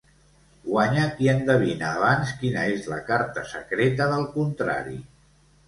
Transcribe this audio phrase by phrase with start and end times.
[0.69, 5.01] Guanya qui endevina abans quina és la carta secreta del contrari.